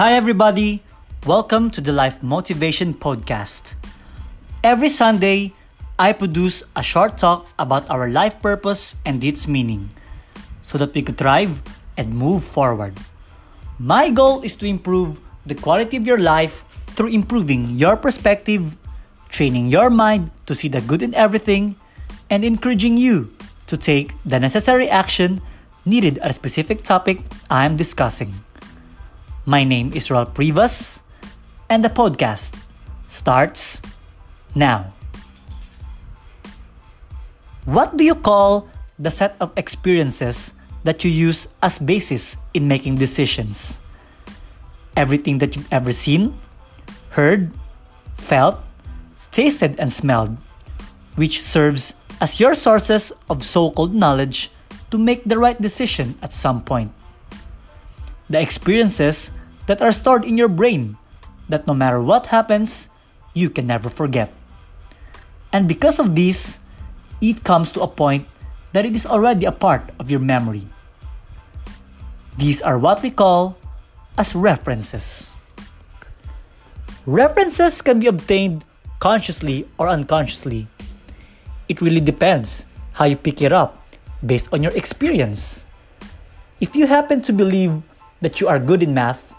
Hi, 0.00 0.16
everybody. 0.16 0.80
Welcome 1.26 1.68
to 1.76 1.82
the 1.82 1.92
Life 1.92 2.22
Motivation 2.22 2.94
Podcast. 2.94 3.74
Every 4.64 4.88
Sunday, 4.88 5.52
I 5.98 6.16
produce 6.16 6.62
a 6.74 6.82
short 6.82 7.18
talk 7.18 7.44
about 7.58 7.84
our 7.90 8.08
life 8.08 8.40
purpose 8.40 8.96
and 9.04 9.22
its 9.22 9.44
meaning 9.44 9.92
so 10.62 10.78
that 10.78 10.94
we 10.94 11.02
could 11.02 11.18
thrive 11.18 11.60
and 12.00 12.16
move 12.16 12.42
forward. 12.42 12.96
My 13.76 14.08
goal 14.08 14.40
is 14.40 14.56
to 14.64 14.64
improve 14.64 15.20
the 15.44 15.54
quality 15.54 15.98
of 15.98 16.06
your 16.06 16.16
life 16.16 16.64
through 16.96 17.12
improving 17.12 17.76
your 17.76 17.94
perspective, 17.98 18.80
training 19.28 19.68
your 19.68 19.90
mind 19.90 20.30
to 20.46 20.54
see 20.54 20.68
the 20.68 20.80
good 20.80 21.02
in 21.02 21.12
everything, 21.12 21.76
and 22.30 22.42
encouraging 22.42 22.96
you 22.96 23.36
to 23.66 23.76
take 23.76 24.16
the 24.24 24.40
necessary 24.40 24.88
action 24.88 25.42
needed 25.84 26.16
at 26.24 26.30
a 26.30 26.40
specific 26.40 26.80
topic 26.80 27.20
I 27.50 27.66
am 27.66 27.76
discussing. 27.76 28.32
My 29.46 29.64
name 29.64 29.96
is 29.96 30.10
Ralph 30.10 30.36
Rivas, 30.36 31.00
and 31.72 31.82
the 31.82 31.88
podcast 31.88 32.52
starts 33.08 33.80
now. 34.54 34.92
What 37.64 37.96
do 37.96 38.04
you 38.04 38.14
call 38.14 38.68
the 38.98 39.10
set 39.10 39.40
of 39.40 39.50
experiences 39.56 40.52
that 40.84 41.04
you 41.04 41.10
use 41.10 41.48
as 41.62 41.78
basis 41.78 42.36
in 42.52 42.68
making 42.68 42.96
decisions? 42.96 43.80
Everything 44.94 45.38
that 45.38 45.56
you've 45.56 45.72
ever 45.72 45.94
seen, 45.94 46.36
heard, 47.16 47.50
felt, 48.20 48.60
tasted, 49.32 49.80
and 49.80 49.90
smelled, 49.90 50.36
which 51.16 51.40
serves 51.40 51.94
as 52.20 52.40
your 52.40 52.52
sources 52.52 53.10
of 53.30 53.42
so 53.42 53.70
called 53.70 53.94
knowledge 53.94 54.52
to 54.90 54.98
make 54.98 55.24
the 55.24 55.38
right 55.38 55.56
decision 55.56 56.18
at 56.20 56.34
some 56.34 56.60
point. 56.60 56.92
The 58.30 58.40
experiences 58.40 59.34
that 59.66 59.82
are 59.82 59.92
stored 59.92 60.24
in 60.24 60.38
your 60.38 60.48
brain 60.48 60.96
that 61.50 61.66
no 61.66 61.74
matter 61.74 62.00
what 62.00 62.30
happens, 62.30 62.88
you 63.34 63.50
can 63.50 63.66
never 63.66 63.90
forget. 63.90 64.30
And 65.52 65.66
because 65.66 65.98
of 65.98 66.14
this, 66.14 66.58
it 67.20 67.42
comes 67.42 67.72
to 67.72 67.82
a 67.82 67.90
point 67.90 68.26
that 68.72 68.86
it 68.86 68.94
is 68.94 69.04
already 69.04 69.46
a 69.46 69.52
part 69.52 69.90
of 69.98 70.10
your 70.10 70.22
memory. 70.22 70.66
These 72.38 72.62
are 72.62 72.78
what 72.78 73.02
we 73.02 73.10
call 73.10 73.58
as 74.16 74.34
references. 74.34 75.26
References 77.04 77.82
can 77.82 77.98
be 77.98 78.06
obtained 78.06 78.64
consciously 79.00 79.66
or 79.76 79.88
unconsciously. 79.88 80.68
It 81.68 81.82
really 81.82 82.00
depends 82.00 82.66
how 82.92 83.06
you 83.06 83.16
pick 83.16 83.42
it 83.42 83.52
up 83.52 83.82
based 84.24 84.52
on 84.52 84.62
your 84.62 84.72
experience. 84.72 85.66
If 86.60 86.76
you 86.76 86.86
happen 86.86 87.22
to 87.22 87.32
believe 87.32 87.82
that 88.20 88.40
you 88.40 88.48
are 88.48 88.58
good 88.58 88.82
in 88.82 88.94
math, 88.94 89.34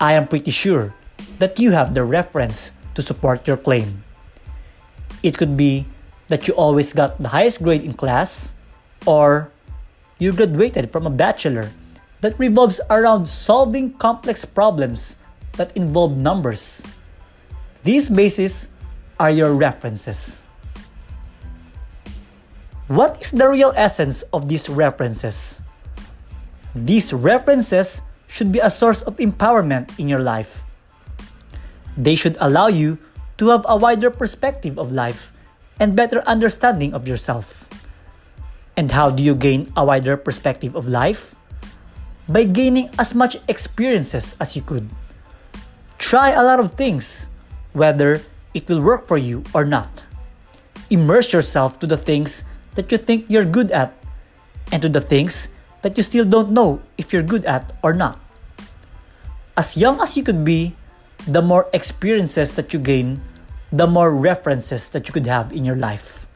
I 0.00 0.12
am 0.12 0.28
pretty 0.28 0.50
sure 0.50 0.94
that 1.38 1.58
you 1.58 1.72
have 1.72 1.94
the 1.94 2.04
reference 2.04 2.72
to 2.94 3.02
support 3.02 3.46
your 3.46 3.56
claim. 3.56 4.04
It 5.22 5.36
could 5.36 5.56
be 5.56 5.86
that 6.28 6.48
you 6.48 6.54
always 6.54 6.92
got 6.92 7.20
the 7.22 7.28
highest 7.28 7.62
grade 7.62 7.84
in 7.84 7.94
class, 7.94 8.52
or 9.06 9.50
you 10.18 10.32
graduated 10.32 10.92
from 10.92 11.06
a 11.06 11.10
bachelor 11.10 11.70
that 12.20 12.38
revolves 12.38 12.80
around 12.90 13.26
solving 13.26 13.92
complex 13.94 14.44
problems 14.44 15.16
that 15.56 15.76
involve 15.76 16.16
numbers. 16.16 16.84
These 17.84 18.08
bases 18.08 18.68
are 19.20 19.30
your 19.30 19.54
references. 19.54 20.44
What 22.88 23.20
is 23.20 23.30
the 23.30 23.48
real 23.48 23.72
essence 23.76 24.22
of 24.32 24.48
these 24.48 24.68
references? 24.68 25.60
These 26.74 27.12
references 27.12 28.02
should 28.26 28.52
be 28.52 28.58
a 28.58 28.70
source 28.70 29.02
of 29.02 29.16
empowerment 29.16 29.90
in 29.98 30.08
your 30.08 30.20
life. 30.20 30.64
They 31.96 32.14
should 32.14 32.36
allow 32.40 32.68
you 32.68 32.98
to 33.38 33.48
have 33.48 33.64
a 33.68 33.76
wider 33.76 34.10
perspective 34.10 34.78
of 34.78 34.92
life 34.92 35.32
and 35.80 35.96
better 35.96 36.20
understanding 36.26 36.94
of 36.94 37.08
yourself. 37.08 37.68
And 38.76 38.92
how 38.92 39.10
do 39.10 39.22
you 39.22 39.34
gain 39.34 39.72
a 39.76 39.84
wider 39.84 40.16
perspective 40.16 40.74
of 40.74 40.88
life? 40.88 41.34
By 42.28 42.44
gaining 42.44 42.90
as 42.98 43.14
much 43.14 43.36
experiences 43.48 44.36
as 44.40 44.56
you 44.56 44.62
could. 44.62 44.88
Try 45.98 46.30
a 46.30 46.42
lot 46.42 46.60
of 46.60 46.72
things, 46.72 47.28
whether 47.72 48.20
it 48.52 48.68
will 48.68 48.82
work 48.82 49.06
for 49.06 49.16
you 49.16 49.44
or 49.54 49.64
not. 49.64 50.04
Immerse 50.90 51.32
yourself 51.32 51.78
to 51.80 51.86
the 51.86 51.96
things 51.96 52.44
that 52.74 52.92
you 52.92 52.98
think 52.98 53.24
you're 53.28 53.48
good 53.48 53.70
at 53.70 53.94
and 54.72 54.82
to 54.82 54.88
the 54.88 55.00
things 55.00 55.48
that 55.86 55.94
you 55.94 56.02
still 56.02 56.26
don't 56.26 56.50
know 56.50 56.82
if 56.98 57.14
you're 57.14 57.22
good 57.22 57.46
at 57.46 57.70
or 57.78 57.94
not. 57.94 58.18
As 59.54 59.78
young 59.78 60.02
as 60.02 60.18
you 60.18 60.26
could 60.26 60.42
be, 60.42 60.74
the 61.30 61.38
more 61.38 61.70
experiences 61.70 62.58
that 62.58 62.74
you 62.74 62.82
gain, 62.82 63.22
the 63.70 63.86
more 63.86 64.10
references 64.10 64.90
that 64.90 65.06
you 65.06 65.14
could 65.14 65.30
have 65.30 65.54
in 65.54 65.62
your 65.64 65.78
life. 65.78 66.26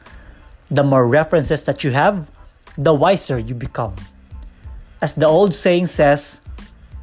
The 0.71 0.87
more 0.87 1.03
references 1.03 1.67
that 1.67 1.83
you 1.83 1.91
have, 1.91 2.31
the 2.77 2.95
wiser 2.95 3.35
you 3.37 3.51
become. 3.51 3.99
As 5.03 5.19
the 5.19 5.27
old 5.27 5.53
saying 5.53 5.91
says, 5.91 6.39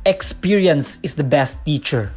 experience 0.06 0.96
is 1.02 1.20
the 1.20 1.28
best 1.28 1.60
teacher. 1.68 2.16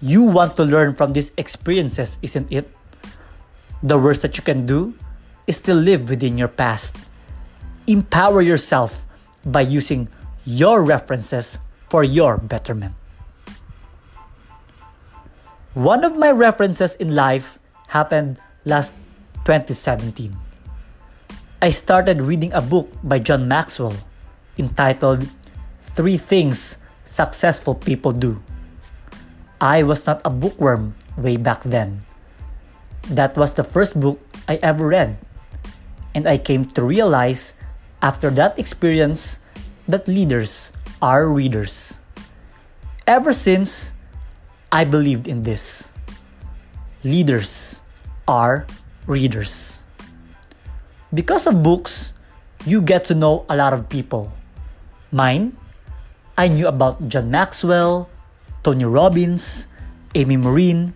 You 0.00 0.22
want 0.24 0.56
to 0.56 0.64
learn 0.64 0.96
from 0.96 1.12
these 1.12 1.36
experiences, 1.36 2.18
isn't 2.22 2.48
it? 2.48 2.72
The 3.82 3.98
worst 4.00 4.22
that 4.22 4.38
you 4.38 4.42
can 4.42 4.64
do 4.64 4.96
is 5.46 5.60
to 5.68 5.74
live 5.74 6.08
within 6.08 6.38
your 6.40 6.48
past. 6.48 6.96
Empower 7.86 8.40
yourself 8.40 9.03
by 9.44 9.60
using 9.60 10.08
your 10.44 10.84
references 10.84 11.58
for 11.88 12.04
your 12.04 12.38
betterment. 12.38 12.94
One 15.74 16.04
of 16.04 16.16
my 16.16 16.30
references 16.30 16.94
in 16.96 17.14
life 17.14 17.58
happened 17.88 18.38
last 18.64 18.92
2017. 19.44 20.36
I 21.60 21.70
started 21.70 22.22
reading 22.22 22.52
a 22.52 22.60
book 22.60 22.92
by 23.02 23.18
John 23.18 23.48
Maxwell 23.48 23.96
entitled 24.58 25.28
Three 25.96 26.16
Things 26.16 26.78
Successful 27.04 27.74
People 27.74 28.12
Do. 28.12 28.42
I 29.60 29.82
was 29.82 30.06
not 30.06 30.20
a 30.24 30.30
bookworm 30.30 30.94
way 31.16 31.36
back 31.36 31.62
then. 31.62 32.04
That 33.08 33.36
was 33.36 33.54
the 33.54 33.64
first 33.64 33.98
book 33.98 34.20
I 34.48 34.56
ever 34.62 34.86
read 34.88 35.18
and 36.14 36.28
I 36.28 36.38
came 36.38 36.64
to 36.78 36.84
realize 36.84 37.54
after 38.04 38.28
that 38.28 38.60
experience 38.60 39.40
that 39.88 40.04
leaders 40.04 40.76
are 41.00 41.24
readers. 41.24 41.98
Ever 43.08 43.32
since, 43.32 43.96
I 44.68 44.84
believed 44.84 45.24
in 45.24 45.42
this. 45.42 45.88
Leaders 47.00 47.80
are 48.28 48.68
readers. 49.08 49.80
Because 51.16 51.48
of 51.48 51.64
books, 51.64 52.12
you 52.68 52.84
get 52.84 53.08
to 53.08 53.16
know 53.16 53.48
a 53.48 53.56
lot 53.56 53.72
of 53.72 53.88
people. 53.88 54.36
Mine, 55.08 55.56
I 56.36 56.48
knew 56.48 56.68
about 56.68 57.08
John 57.08 57.32
Maxwell, 57.32 58.12
Tony 58.62 58.84
Robbins, 58.84 59.66
Amy 60.12 60.36
Morin, 60.36 60.92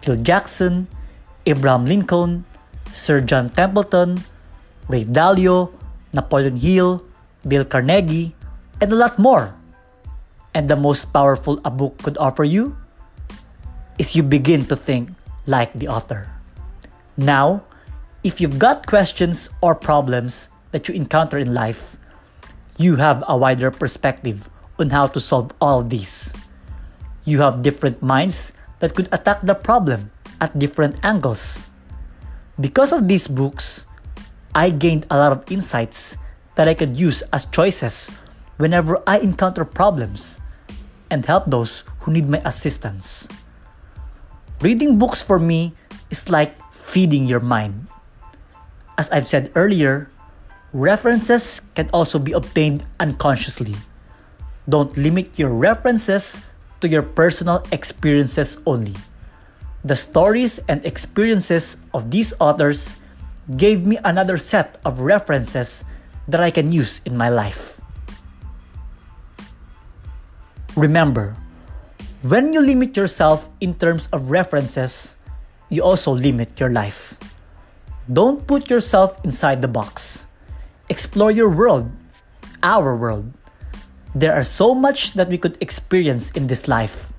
Phil 0.00 0.16
Jackson, 0.16 0.88
Abraham 1.44 1.84
Lincoln, 1.84 2.48
Sir 2.92 3.20
John 3.20 3.50
Templeton, 3.50 4.24
Ray 4.88 5.04
Dalio, 5.04 5.72
Napoleon 6.12 6.56
Hill, 6.56 7.04
Dale 7.46 7.64
Carnegie, 7.64 8.34
and 8.80 8.92
a 8.92 8.96
lot 8.96 9.18
more. 9.18 9.54
And 10.54 10.68
the 10.68 10.76
most 10.76 11.12
powerful 11.12 11.60
a 11.64 11.70
book 11.70 12.02
could 12.02 12.16
offer 12.18 12.44
you 12.44 12.76
is 13.98 14.16
you 14.16 14.22
begin 14.22 14.66
to 14.66 14.76
think 14.76 15.10
like 15.46 15.72
the 15.72 15.88
author. 15.88 16.28
Now, 17.16 17.64
if 18.24 18.40
you've 18.40 18.58
got 18.58 18.86
questions 18.86 19.48
or 19.62 19.74
problems 19.74 20.48
that 20.72 20.88
you 20.88 20.94
encounter 20.94 21.38
in 21.38 21.54
life, 21.54 21.96
you 22.76 22.96
have 22.96 23.24
a 23.28 23.36
wider 23.36 23.70
perspective 23.70 24.50
on 24.78 24.90
how 24.90 25.06
to 25.08 25.20
solve 25.20 25.52
all 25.60 25.82
these. 25.82 26.34
You 27.24 27.40
have 27.40 27.62
different 27.62 28.02
minds 28.02 28.52
that 28.80 28.94
could 28.94 29.08
attack 29.12 29.40
the 29.42 29.54
problem 29.54 30.10
at 30.40 30.58
different 30.58 31.00
angles. 31.02 31.66
Because 32.60 32.92
of 32.92 33.08
these 33.08 33.28
books, 33.28 33.85
I 34.56 34.72
gained 34.72 35.04
a 35.12 35.20
lot 35.20 35.36
of 35.36 35.44
insights 35.52 36.16
that 36.56 36.64
I 36.64 36.72
could 36.72 36.96
use 36.96 37.20
as 37.28 37.44
choices 37.44 38.08
whenever 38.56 39.04
I 39.04 39.20
encounter 39.20 39.68
problems 39.68 40.40
and 41.12 41.20
help 41.28 41.52
those 41.52 41.84
who 42.00 42.10
need 42.16 42.24
my 42.24 42.40
assistance. 42.40 43.28
Reading 44.64 44.96
books 44.96 45.22
for 45.22 45.38
me 45.38 45.76
is 46.08 46.32
like 46.32 46.56
feeding 46.72 47.28
your 47.28 47.44
mind. 47.44 47.92
As 48.96 49.12
I've 49.12 49.28
said 49.28 49.52
earlier, 49.54 50.08
references 50.72 51.60
can 51.76 51.90
also 51.92 52.18
be 52.18 52.32
obtained 52.32 52.80
unconsciously. 52.98 53.76
Don't 54.66 54.96
limit 54.96 55.38
your 55.38 55.52
references 55.52 56.40
to 56.80 56.88
your 56.88 57.02
personal 57.02 57.60
experiences 57.72 58.56
only. 58.64 58.96
The 59.84 59.96
stories 59.96 60.58
and 60.64 60.80
experiences 60.86 61.76
of 61.92 62.10
these 62.10 62.32
authors 62.40 62.96
gave 63.54 63.86
me 63.86 63.98
another 64.02 64.36
set 64.36 64.80
of 64.84 65.00
references 65.00 65.84
that 66.26 66.42
I 66.42 66.50
can 66.50 66.72
use 66.72 67.00
in 67.06 67.16
my 67.16 67.28
life. 67.30 67.80
Remember, 70.74 71.36
When 72.26 72.50
you 72.50 72.58
limit 72.58 72.96
yourself 72.96 73.46
in 73.60 73.78
terms 73.78 74.08
of 74.10 74.34
references, 74.34 75.14
you 75.70 75.86
also 75.86 76.10
limit 76.10 76.58
your 76.58 76.74
life. 76.74 77.14
Don't 78.10 78.42
put 78.48 78.66
yourself 78.66 79.22
inside 79.22 79.62
the 79.62 79.70
box. 79.70 80.26
Explore 80.88 81.30
your 81.30 81.46
world, 81.46 81.86
our 82.64 82.96
world. 82.96 83.30
There 84.10 84.34
are 84.34 84.42
so 84.42 84.74
much 84.74 85.12
that 85.14 85.28
we 85.28 85.38
could 85.38 85.54
experience 85.60 86.32
in 86.32 86.48
this 86.48 86.66
life. 86.66 87.12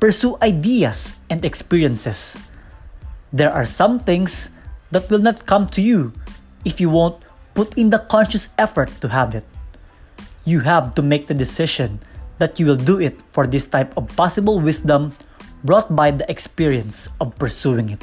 Pursue 0.00 0.36
ideas 0.42 1.16
and 1.30 1.40
experiences. 1.40 2.36
There 3.32 3.52
are 3.52 3.64
some 3.64 3.98
things 3.98 4.50
that 4.90 5.10
will 5.10 5.20
not 5.20 5.46
come 5.46 5.66
to 5.66 5.82
you 5.82 6.12
if 6.64 6.80
you 6.80 6.90
won't 6.90 7.22
put 7.54 7.76
in 7.78 7.90
the 7.90 7.98
conscious 7.98 8.50
effort 8.58 8.90
to 9.00 9.08
have 9.08 9.34
it. 9.34 9.44
You 10.44 10.60
have 10.60 10.94
to 10.94 11.02
make 11.02 11.26
the 11.26 11.34
decision 11.34 12.00
that 12.38 12.60
you 12.60 12.66
will 12.66 12.76
do 12.76 13.00
it 13.00 13.20
for 13.32 13.46
this 13.46 13.66
type 13.66 13.96
of 13.96 14.08
possible 14.14 14.60
wisdom 14.60 15.16
brought 15.64 15.96
by 15.96 16.10
the 16.10 16.28
experience 16.30 17.08
of 17.20 17.34
pursuing 17.38 17.90
it. 17.90 18.02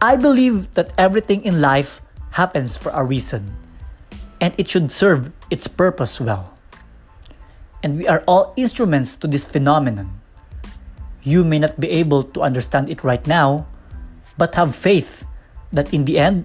I 0.00 0.16
believe 0.16 0.74
that 0.74 0.92
everything 0.98 1.44
in 1.44 1.60
life 1.60 2.02
happens 2.32 2.76
for 2.76 2.90
a 2.90 3.04
reason, 3.04 3.56
and 4.40 4.52
it 4.58 4.68
should 4.68 4.90
serve 4.90 5.32
its 5.48 5.68
purpose 5.68 6.20
well. 6.20 6.52
And 7.82 7.96
we 7.98 8.08
are 8.08 8.24
all 8.26 8.52
instruments 8.56 9.16
to 9.16 9.28
this 9.28 9.44
phenomenon. 9.44 10.20
You 11.24 11.42
may 11.42 11.58
not 11.58 11.80
be 11.80 11.88
able 11.88 12.22
to 12.36 12.44
understand 12.44 12.92
it 12.92 13.02
right 13.02 13.24
now, 13.26 13.66
but 14.36 14.54
have 14.54 14.76
faith 14.76 15.24
that 15.72 15.92
in 15.92 16.04
the 16.04 16.18
end, 16.20 16.44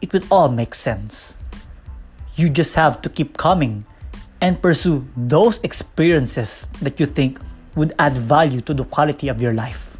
it 0.00 0.12
will 0.12 0.22
all 0.30 0.48
make 0.48 0.72
sense. 0.72 1.36
You 2.36 2.48
just 2.48 2.74
have 2.76 3.02
to 3.02 3.10
keep 3.10 3.36
coming 3.36 3.84
and 4.40 4.62
pursue 4.62 5.06
those 5.16 5.58
experiences 5.62 6.68
that 6.80 7.00
you 7.00 7.06
think 7.06 7.42
would 7.74 7.92
add 7.98 8.16
value 8.16 8.60
to 8.62 8.72
the 8.72 8.84
quality 8.84 9.26
of 9.26 9.42
your 9.42 9.52
life. 9.52 9.98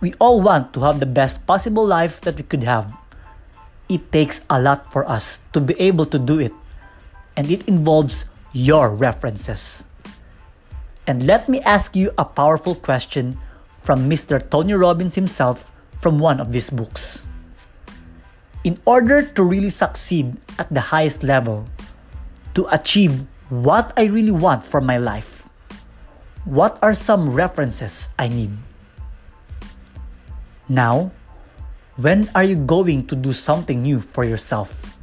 We 0.00 0.14
all 0.20 0.40
want 0.40 0.72
to 0.74 0.80
have 0.86 1.00
the 1.00 1.10
best 1.10 1.46
possible 1.46 1.84
life 1.84 2.20
that 2.22 2.36
we 2.36 2.44
could 2.44 2.62
have. 2.62 2.96
It 3.88 4.12
takes 4.12 4.42
a 4.48 4.60
lot 4.60 4.86
for 4.86 5.02
us 5.08 5.40
to 5.52 5.60
be 5.60 5.74
able 5.80 6.06
to 6.06 6.18
do 6.18 6.38
it, 6.38 6.52
and 7.36 7.50
it 7.50 7.66
involves 7.66 8.24
your 8.52 8.94
references. 8.94 9.84
And 11.06 11.22
let 11.22 11.48
me 11.48 11.60
ask 11.62 11.94
you 11.94 12.10
a 12.18 12.24
powerful 12.24 12.74
question 12.74 13.38
from 13.70 14.10
Mr. 14.10 14.42
Tony 14.42 14.74
Robbins 14.74 15.14
himself 15.14 15.70
from 16.00 16.18
one 16.18 16.40
of 16.40 16.50
these 16.50 16.70
books. 16.70 17.26
In 18.64 18.78
order 18.84 19.22
to 19.22 19.42
really 19.44 19.70
succeed 19.70 20.34
at 20.58 20.66
the 20.74 20.90
highest 20.90 21.22
level, 21.22 21.68
to 22.54 22.66
achieve 22.74 23.24
what 23.48 23.92
I 23.96 24.10
really 24.10 24.34
want 24.34 24.64
for 24.64 24.80
my 24.80 24.98
life, 24.98 25.48
what 26.44 26.78
are 26.82 26.94
some 26.94 27.30
references 27.30 28.08
I 28.18 28.26
need? 28.26 28.58
Now, 30.68 31.12
when 31.94 32.28
are 32.34 32.42
you 32.42 32.56
going 32.56 33.06
to 33.06 33.14
do 33.14 33.32
something 33.32 33.82
new 33.82 34.00
for 34.00 34.24
yourself? 34.24 34.98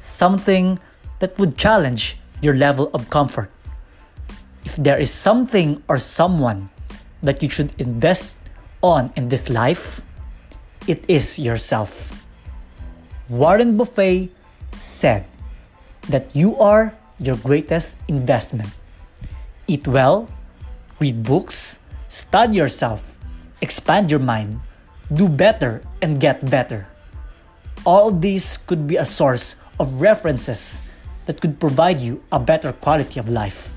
Something 0.00 0.80
that 1.20 1.38
would 1.38 1.56
challenge 1.56 2.18
your 2.42 2.56
level 2.56 2.90
of 2.92 3.08
comfort. 3.08 3.52
If 4.64 4.76
there 4.76 4.98
is 4.98 5.10
something 5.10 5.82
or 5.88 5.98
someone 5.98 6.70
that 7.22 7.42
you 7.42 7.48
should 7.48 7.72
invest 7.78 8.36
on 8.82 9.12
in 9.16 9.28
this 9.28 9.48
life, 9.48 10.00
it 10.86 11.04
is 11.08 11.38
yourself. 11.38 12.24
Warren 13.28 13.76
Buffett 13.76 14.32
said 14.76 15.26
that 16.08 16.34
you 16.34 16.56
are 16.58 16.94
your 17.18 17.36
greatest 17.36 17.96
investment. 18.08 18.72
Eat 19.68 19.86
well, 19.86 20.28
read 20.98 21.22
books, 21.22 21.78
study 22.08 22.56
yourself, 22.56 23.18
expand 23.60 24.10
your 24.10 24.20
mind, 24.20 24.60
do 25.12 25.28
better, 25.28 25.82
and 26.02 26.20
get 26.20 26.48
better. 26.50 26.88
All 27.84 28.10
these 28.10 28.56
could 28.56 28.86
be 28.86 28.96
a 28.96 29.04
source 29.04 29.56
of 29.78 30.00
references 30.00 30.80
that 31.26 31.40
could 31.40 31.60
provide 31.60 32.00
you 32.00 32.22
a 32.32 32.40
better 32.40 32.72
quality 32.72 33.20
of 33.20 33.28
life. 33.28 33.76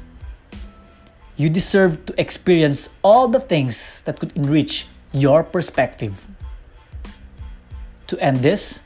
You 1.35 1.49
deserve 1.49 2.05
to 2.05 2.13
experience 2.19 2.89
all 3.01 3.27
the 3.27 3.39
things 3.39 4.01
that 4.05 4.19
could 4.19 4.35
enrich 4.37 4.87
your 5.11 5.43
perspective. 5.43 6.27
To 8.07 8.19
end 8.19 8.45
this, 8.45 8.81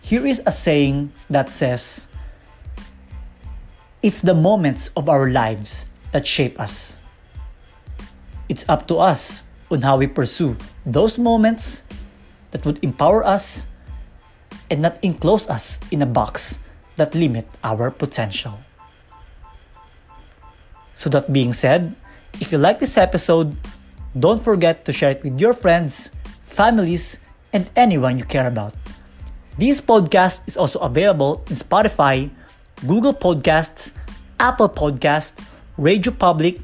here 0.00 0.26
is 0.26 0.40
a 0.46 0.52
saying 0.52 1.12
that 1.28 1.50
says, 1.50 2.08
It's 4.02 4.20
the 4.20 4.34
moments 4.34 4.88
of 4.96 5.08
our 5.08 5.28
lives 5.28 5.84
that 6.12 6.26
shape 6.26 6.60
us. 6.60 7.00
It's 8.48 8.64
up 8.68 8.88
to 8.88 8.98
us 8.98 9.42
on 9.70 9.82
how 9.82 9.96
we 9.96 10.06
pursue 10.06 10.56
those 10.86 11.18
moments 11.18 11.82
that 12.52 12.64
would 12.64 12.78
empower 12.84 13.24
us 13.24 13.66
and 14.70 14.80
not 14.80 14.96
enclose 15.02 15.48
us 15.48 15.80
in 15.90 16.02
a 16.02 16.06
box 16.06 16.60
that 16.96 17.14
limit 17.14 17.48
our 17.64 17.90
potential. 17.90 18.60
So 20.94 21.10
that 21.10 21.32
being 21.32 21.52
said, 21.52 21.94
if 22.40 22.50
you 22.50 22.58
like 22.58 22.78
this 22.78 22.96
episode, 22.96 23.56
don't 24.18 24.42
forget 24.42 24.84
to 24.86 24.92
share 24.92 25.10
it 25.10 25.22
with 25.22 25.40
your 25.40 25.52
friends, 25.52 26.10
families, 26.42 27.18
and 27.52 27.70
anyone 27.76 28.18
you 28.18 28.24
care 28.24 28.46
about. 28.46 28.74
This 29.58 29.80
podcast 29.80 30.42
is 30.46 30.56
also 30.56 30.78
available 30.80 31.42
in 31.50 31.54
Spotify, 31.54 32.30
Google 32.86 33.14
Podcasts, 33.14 33.92
Apple 34.38 34.68
Podcasts, 34.68 35.38
Radio 35.78 36.12
Public, 36.12 36.58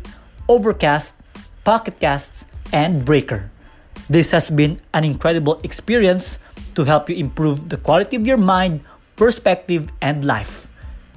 Overcast, 0.49 1.15
Pocket 1.63 1.99
Casts, 2.01 2.47
and 2.73 3.05
Breaker. 3.05 3.51
This 4.11 4.31
has 4.31 4.51
been 4.51 4.81
an 4.95 5.05
incredible 5.05 5.61
experience 5.63 6.39
to 6.75 6.83
help 6.83 7.09
you 7.09 7.15
improve 7.15 7.69
the 7.69 7.77
quality 7.77 8.17
of 8.17 8.27
your 8.27 8.39
mind, 8.39 8.83
perspective, 9.15 9.91
and 10.03 10.25
life. 10.25 10.67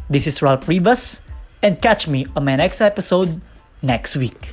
This 0.09 0.27
is 0.27 0.41
Ralph 0.41 0.67
Rivas, 0.67 1.21
and 1.63 1.81
catch 1.81 2.07
me 2.07 2.27
on 2.35 2.45
my 2.45 2.55
next 2.55 2.81
episode 2.81 3.41
next 3.81 4.15
week. 4.15 4.51